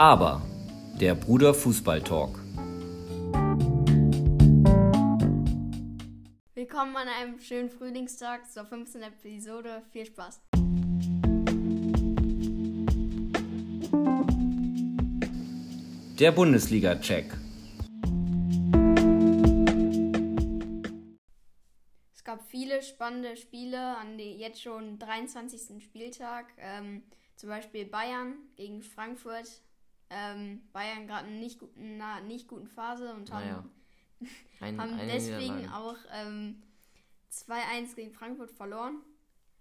[0.00, 0.40] Aber
[0.98, 2.38] der Bruder Fußball Talk.
[6.54, 9.02] Willkommen an einem schönen Frühlingstag zur 15.
[9.02, 9.82] Episode.
[9.90, 10.40] Viel Spaß.
[16.18, 17.36] Der Bundesliga-Check.
[22.14, 25.84] Es gab viele spannende Spiele an die jetzt schon 23.
[25.84, 26.46] Spieltag.
[26.56, 27.02] Ähm,
[27.36, 29.60] zum Beispiel Bayern gegen Frankfurt.
[30.10, 33.64] Ähm, Bayern gerade in nicht guten, na, nicht guten Phase und haben, Naja.
[34.60, 36.62] Ein, haben deswegen auch ähm,
[37.30, 39.02] 2-1 gegen Frankfurt verloren.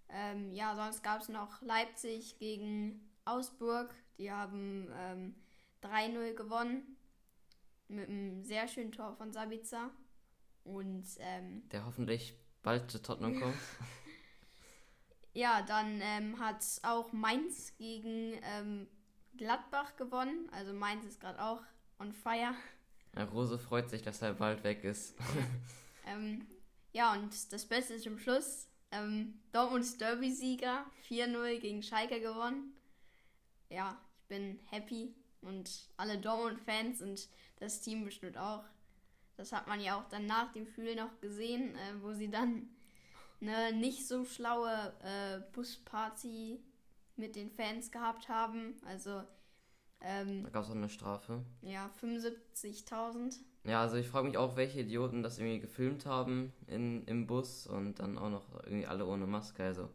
[0.09, 3.93] Ähm, ja, sonst gab es noch Leipzig gegen Augsburg.
[4.17, 5.35] Die haben ähm,
[5.83, 6.97] 3-0 gewonnen.
[7.87, 9.91] Mit einem sehr schönen Tor von Sabitzer.
[10.63, 13.55] Und ähm, Der hoffentlich bald zu Tottenham kommt.
[15.33, 18.87] ja, dann ähm, hat auch Mainz gegen ähm,
[19.39, 20.49] Gladbach gewonnen.
[20.51, 21.61] Also Mainz ist gerade auch
[21.97, 22.53] on fire.
[23.15, 25.15] Ja, Rose freut sich, dass er bald weg ist.
[26.07, 26.47] Ähm,
[26.91, 28.67] ja, und das Beste ist zum Schluss.
[28.89, 32.73] Ähm, Dortmunds Derby-Sieger 4-0 gegen Schalke gewonnen.
[33.69, 38.63] Ja, ich bin happy und alle Dortmund-Fans und das Team bestimmt auch.
[39.37, 42.67] Das hat man ja auch dann nach dem Spiel noch gesehen, äh, wo sie dann
[43.39, 46.59] eine nicht so schlaue äh, Busparty
[47.19, 48.75] mit den Fans gehabt haben.
[48.85, 49.21] Also,
[50.01, 51.43] ähm, Da gab es auch eine Strafe.
[51.61, 53.39] ja, 75.000.
[53.65, 57.67] Ja, also ich frage mich auch, welche Idioten das irgendwie gefilmt haben in, im Bus
[57.67, 59.63] und dann auch noch irgendwie alle ohne Maske.
[59.63, 59.89] Also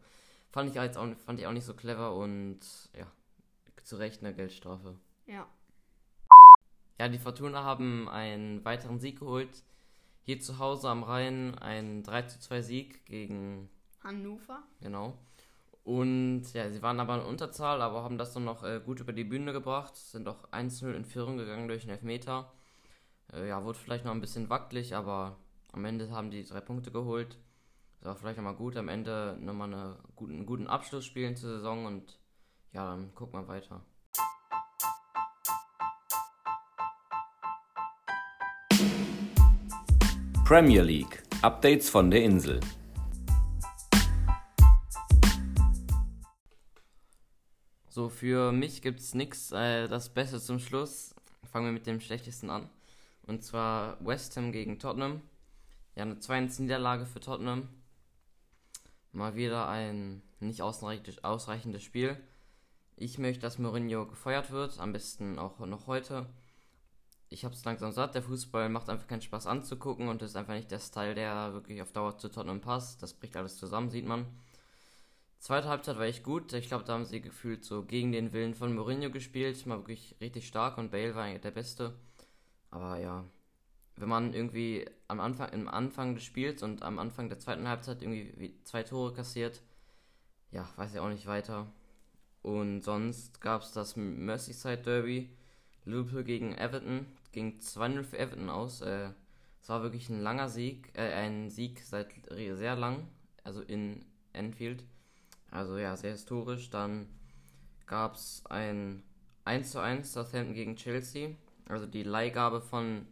[0.50, 2.60] fand ich, jetzt auch, fand ich auch nicht so clever und
[2.96, 3.10] ja,
[3.82, 4.98] zu Recht eine Geldstrafe.
[5.26, 5.48] Ja.
[7.00, 9.64] Ja, die Fortuna haben einen weiteren Sieg geholt.
[10.22, 13.68] Hier zu Hause am Rhein ein 3 zu 2 Sieg gegen
[14.02, 14.62] Hannover.
[14.80, 15.18] Genau.
[15.84, 19.12] Und ja, sie waren aber in Unterzahl, aber haben das dann noch äh, gut über
[19.12, 19.94] die Bühne gebracht.
[19.96, 22.50] Sind auch 1-0 in Führung gegangen durch den Elfmeter.
[23.32, 25.36] Äh, ja, wurde vielleicht noch ein bisschen wackelig, aber
[25.72, 27.36] am Ende haben die drei Punkte geholt.
[28.00, 28.76] Das war vielleicht nochmal gut.
[28.78, 32.18] Am Ende nochmal eine einen guten Abschluss spielen zur Saison und
[32.72, 33.82] ja, dann gucken wir weiter.
[40.46, 41.22] Premier League.
[41.42, 42.60] Updates von der Insel.
[47.94, 49.52] So, für mich gibt es nichts.
[49.52, 51.14] Äh, das Beste zum Schluss.
[51.44, 52.68] Fangen wir mit dem Schlechtesten an.
[53.22, 55.20] Und zwar West Ham gegen Tottenham.
[55.94, 57.68] Ja, eine 2-1 Niederlage für Tottenham.
[59.12, 62.16] Mal wieder ein nicht ausreichendes Spiel.
[62.96, 64.80] Ich möchte, dass Mourinho gefeuert wird.
[64.80, 66.26] Am besten auch noch heute.
[67.28, 68.16] Ich habe es langsam satt.
[68.16, 71.80] Der Fußball macht einfach keinen Spaß anzugucken und ist einfach nicht der Style, der wirklich
[71.80, 73.04] auf Dauer zu Tottenham passt.
[73.04, 74.26] Das bricht alles zusammen, sieht man.
[75.44, 76.54] Zweite Halbzeit war echt gut.
[76.54, 79.66] Ich glaube, da haben sie gefühlt so gegen den Willen von Mourinho gespielt.
[79.66, 81.94] Mal wirklich richtig stark und Bale war der Beste.
[82.70, 83.26] Aber ja,
[83.96, 88.00] wenn man irgendwie am Anfang, im Anfang des Spiels und am Anfang der zweiten Halbzeit
[88.00, 89.60] irgendwie wie zwei Tore kassiert,
[90.50, 91.70] ja, weiß ich auch nicht weiter.
[92.40, 95.28] Und sonst gab es das Merseyside Derby.
[95.84, 97.04] Liverpool gegen Everton.
[97.32, 98.80] Ging 2-0 für Everton aus.
[98.80, 99.10] Äh,
[99.60, 103.08] es war wirklich ein langer Sieg, äh, ein Sieg seit sehr lang,
[103.42, 104.84] also in Enfield.
[105.54, 106.68] Also ja, sehr historisch.
[106.70, 107.08] Dann
[107.86, 109.02] gab es ein
[109.44, 111.36] 1 zu 1 Southampton gegen Chelsea.
[111.68, 113.06] Also die Leihgabe von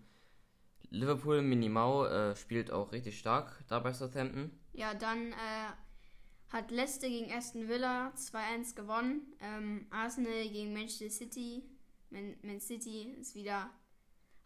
[0.91, 4.51] Liverpool, Minimau, äh, spielt auch richtig stark da bei Southampton.
[4.73, 5.73] Ja, dann äh,
[6.51, 9.23] hat Leicester gegen Aston Villa 2-1 gewonnen.
[9.41, 11.63] Ähm, Arsenal gegen Manchester City.
[12.11, 13.71] Man, Man City ist wieder,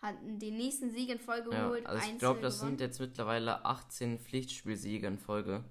[0.03, 1.87] hat den nächsten Sieg in Folge Ja, geholt.
[1.87, 2.73] also ich 1-0 glaube, das gewonnen.
[2.79, 5.65] sind jetzt mittlerweile 18 Pflichtspielsiege in Folge.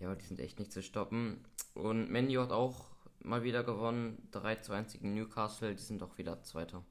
[0.00, 1.44] Ja, die sind echt nicht zu stoppen.
[1.74, 2.86] Und Menu hat auch
[3.22, 4.28] mal wieder gewonnen.
[4.32, 6.82] 3 zu 1 gegen Newcastle, die sind auch wieder Zweiter.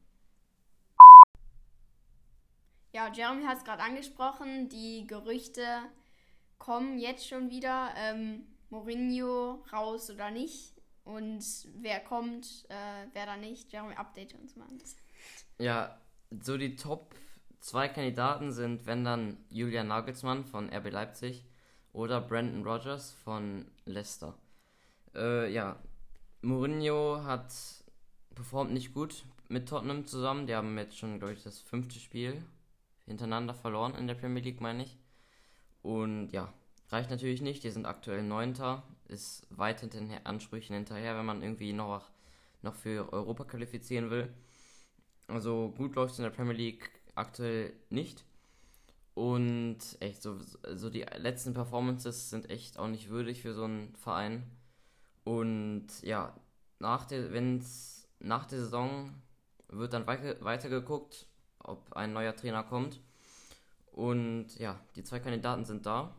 [2.93, 4.69] Ja, Jeremy hat es gerade angesprochen.
[4.69, 5.63] Die Gerüchte
[6.59, 7.91] kommen jetzt schon wieder.
[7.95, 10.75] Ähm, Mourinho raus oder nicht.
[11.03, 11.43] Und
[11.75, 13.71] wer kommt, äh, wer da nicht.
[13.71, 14.67] Jeremy, update uns mal.
[15.57, 15.99] Ja,
[16.43, 17.15] so die Top
[17.59, 21.43] zwei Kandidaten sind, wenn dann Julian Nagelsmann von RB Leipzig
[21.93, 24.35] oder Brandon Rogers von Leicester.
[25.15, 25.77] Äh, ja,
[26.41, 27.51] Mourinho hat
[28.35, 30.47] performt nicht gut mit Tottenham zusammen.
[30.47, 32.41] Die haben jetzt schon, glaube ich, das fünfte Spiel
[33.05, 34.97] hintereinander verloren in der Premier League, meine ich.
[35.81, 36.53] Und ja,
[36.89, 37.63] reicht natürlich nicht.
[37.63, 42.09] Die sind aktuell Neunter, ist weit hinter den Ansprüchen hinterher, wenn man irgendwie noch,
[42.61, 44.31] noch für Europa qualifizieren will.
[45.27, 48.23] Also gut läuft es in der Premier League aktuell nicht.
[49.13, 49.58] Und
[49.99, 50.37] echt, so,
[50.73, 54.43] so die letzten Performances sind echt auch nicht würdig für so einen Verein.
[55.23, 56.33] Und ja,
[56.79, 59.13] nach der, wenn's nach der Saison
[59.69, 61.27] wird dann weiter, weitergeguckt,
[61.59, 62.99] ob ein neuer Trainer kommt.
[63.91, 66.15] Und ja, die zwei Kandidaten sind da.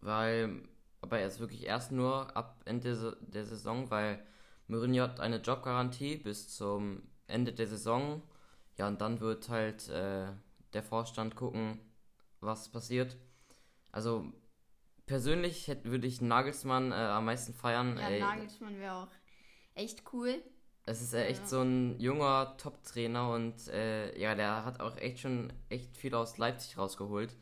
[0.00, 0.62] Weil,
[1.00, 4.24] aber er ist wirklich erst nur ab Ende der Saison, weil
[4.68, 8.22] Mourinho hat eine Jobgarantie bis zum Ende der Saison.
[8.78, 10.26] Ja, und dann wird halt äh,
[10.72, 11.80] der Vorstand gucken,
[12.40, 13.16] was passiert.
[13.92, 14.26] Also
[15.06, 17.96] persönlich hätte, würde ich Nagelsmann äh, am meisten feiern.
[17.98, 19.08] Ja, Ey, Nagelsmann wäre auch
[19.74, 20.42] echt cool.
[20.86, 21.46] es ist äh, echt Ja.
[21.46, 26.38] so ein junger Top-Trainer und äh, ja, der hat auch echt schon echt viel aus
[26.38, 27.36] Leipzig rausgeholt.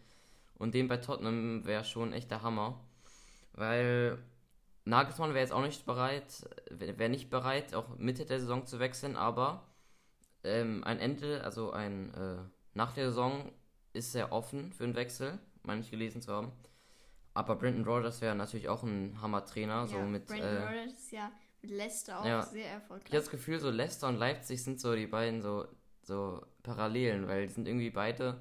[0.57, 2.81] Und den bei Tottenham wäre schon echt der Hammer.
[3.55, 4.19] Weil
[4.85, 9.17] Nagelsmann wäre jetzt auch nicht bereit, wäre nicht bereit, auch Mitte der Saison zu wechseln,
[9.17, 9.67] aber
[10.43, 12.37] ähm, ein Ende, also ein äh,
[12.75, 13.51] nach der Saison
[13.95, 16.53] ist sehr offen für einen Wechsel, meine ich gelesen zu haben.
[17.33, 21.13] Aber Brendan Rodgers wäre natürlich auch ein Hammer-Trainer, so ja, mit Brandon äh, Rodgers ist
[21.13, 21.33] ja
[21.63, 22.43] mit Leicester auch ja.
[22.43, 23.11] sehr Ich habe erfolgreich.
[23.11, 25.67] das Gefühl, so Leicester und Leipzig sind so die beiden so,
[26.03, 28.41] so Parallelen, weil die sind irgendwie beide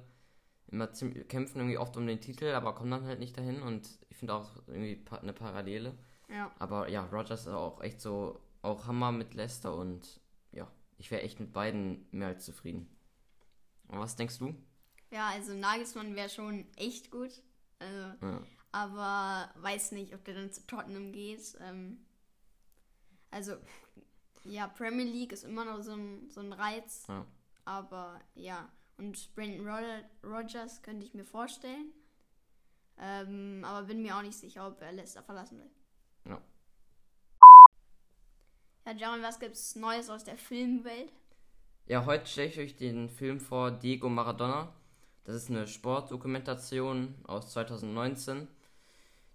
[0.70, 3.88] immer ziemlich, kämpfen irgendwie oft um den Titel, aber kommen dann halt nicht dahin und
[4.10, 5.94] ich finde auch irgendwie eine Parallele.
[6.28, 6.50] Ja.
[6.58, 10.20] Aber ja, Rogers ist auch echt so, auch Hammer mit Leicester und
[10.52, 12.88] ja, ich wäre echt mit beiden mehr als zufrieden.
[13.88, 14.54] Und was denkst du?
[15.14, 17.30] Ja, also Nagelsmann wäre schon echt gut.
[17.78, 18.42] Also, Ja.
[18.72, 21.56] aber weiß nicht, ob der dann zu Tottenham geht.
[21.60, 22.04] Ähm,
[23.30, 23.56] also,
[24.44, 27.06] ja, Premier League ist immer noch so ein, so ein Reiz.
[27.08, 27.24] Ja.
[27.64, 28.68] Aber ja,
[28.98, 31.92] und Brandon Rod- Rogers könnte ich mir vorstellen.
[32.98, 35.70] Ähm, aber bin mir auch nicht sicher, ob er Leicester verlassen will.
[36.26, 36.40] Ja.
[38.86, 41.12] Ja, Jaron, was gibt's Neues aus der Filmwelt?
[41.86, 44.72] Ja, heute stelle ich euch den Film vor Diego Maradona.
[45.24, 48.46] Das ist eine Sportdokumentation aus 2019.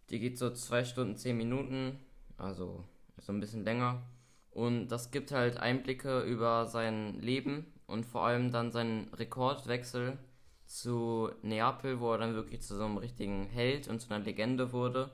[0.09, 1.99] Die geht so 2 Stunden 10 Minuten,
[2.37, 2.83] also
[3.17, 4.03] so ein bisschen länger.
[4.51, 10.17] Und das gibt halt Einblicke über sein Leben und vor allem dann seinen Rekordwechsel
[10.65, 14.71] zu Neapel, wo er dann wirklich zu so einem richtigen Held und zu einer Legende
[14.71, 15.11] wurde.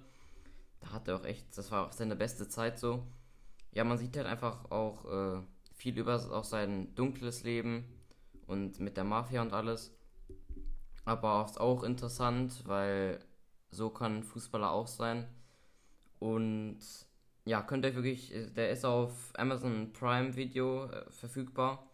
[0.82, 3.04] Da hat er auch echt, das war auch seine beste Zeit so.
[3.72, 5.42] Ja, man sieht halt einfach auch äh,
[5.74, 7.86] viel über auch sein dunkles Leben
[8.48, 9.94] und mit der Mafia und alles.
[11.06, 13.20] Aber auch, auch interessant, weil
[13.70, 15.28] so kann Fußballer auch sein.
[16.20, 16.80] Und
[17.46, 21.88] ja, könnt ihr wirklich, der ist auf Amazon Prime Video äh, verfügbar.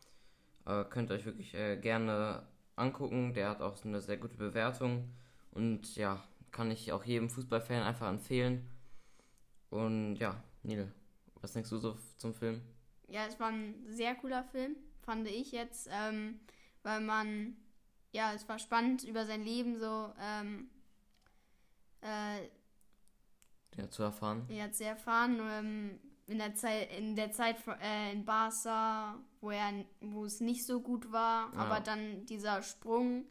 [0.66, 2.44] Äh, könnt ihr euch wirklich äh, gerne
[2.76, 3.34] angucken.
[3.34, 5.10] Der hat auch so eine sehr gute Bewertung.
[5.52, 8.70] Und ja, kann ich auch jedem Fußballfan einfach empfehlen.
[9.70, 10.92] Und ja, Neil,
[11.42, 12.62] was denkst du so zum Film?
[13.08, 16.40] Ja, es war ein sehr cooler Film, fand ich jetzt, ähm,
[16.84, 17.56] weil man,
[18.12, 20.70] ja, es war spannend über sein Leben so, ähm,
[22.02, 22.44] äh,
[23.78, 24.46] Ja, zu erfahren.
[24.50, 29.86] ja, zu erfahren, ähm, in der Zeit, in der Zeit äh, in Barca, wo er,
[30.02, 31.60] wo es nicht so gut war, Ja.
[31.60, 33.26] aber dann dieser Sprung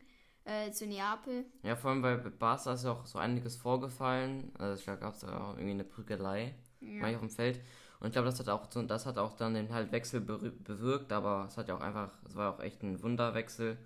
[0.44, 4.50] äh, zu Neapel, Ja, vor allem bei Barca ist ja auch so einiges vorgefallen.
[4.58, 7.06] Also da gab es ja auch irgendwie eine Prügelei, ja.
[7.06, 7.60] auf dem Feld.
[8.00, 11.12] Und ich glaube, das hat auch so, das hat auch dann den halt Wechsel bewirkt,
[11.12, 13.76] aber es hat ja auch einfach, es war auch echt ein Wunderwechsel.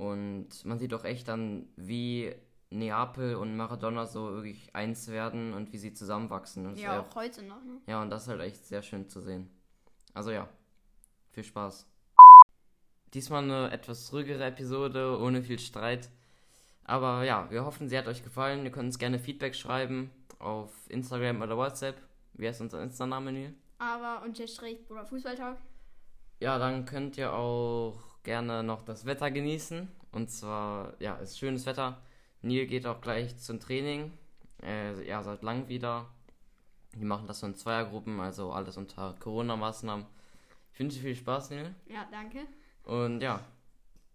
[0.00, 2.34] Und man sieht auch echt dann, wie
[2.70, 6.66] Neapel und Maradona so wirklich eins werden und wie sie zusammenwachsen.
[6.66, 7.82] Und ja, wär auch heute noch, ne?
[7.86, 9.50] ja, und das ist halt echt sehr schön zu sehen.
[10.14, 10.48] Also ja,
[11.32, 11.86] viel Spaß.
[13.12, 16.08] Diesmal eine etwas ruhigere Episode, ohne viel Streit.
[16.84, 18.64] Aber ja, wir hoffen, sie hat euch gefallen.
[18.64, 22.00] Ihr könnt uns gerne Feedback schreiben auf Instagram oder WhatsApp.
[22.32, 23.54] Wie heißt unser Insta-Name, Neil?
[23.76, 25.58] Aber unterstrich Bruder Fußballtalk.
[26.38, 29.88] Ja, dann könnt ihr auch gerne noch das Wetter genießen.
[30.12, 32.00] Und zwar, ja, ist schönes Wetter.
[32.42, 34.12] Neil geht auch gleich zum Training.
[34.62, 36.06] Äh, ja, seit langem wieder.
[36.94, 40.06] Die machen das so in Zweiergruppen, also alles unter Corona-Maßnahmen.
[40.72, 41.74] Ich wünsche dir viel Spaß, Neil.
[41.86, 42.46] Ja, danke.
[42.84, 43.40] Und ja,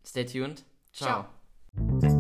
[0.06, 0.64] stay tuned.
[0.92, 1.26] Ciao.
[2.00, 2.15] Ciao.